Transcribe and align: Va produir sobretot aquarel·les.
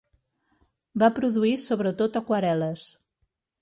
Va 1.03 1.11
produir 1.19 1.53
sobretot 1.67 2.21
aquarel·les. 2.25 2.93